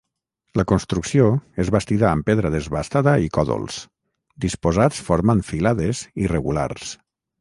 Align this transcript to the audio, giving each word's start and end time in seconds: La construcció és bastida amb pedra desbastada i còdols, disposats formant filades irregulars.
La 0.59 0.63
construcció 0.69 1.27
és 1.63 1.69
bastida 1.75 2.07
amb 2.11 2.25
pedra 2.29 2.51
desbastada 2.55 3.13
i 3.25 3.29
còdols, 3.37 3.77
disposats 4.47 5.03
formant 5.11 5.45
filades 5.51 6.03
irregulars. 6.27 6.97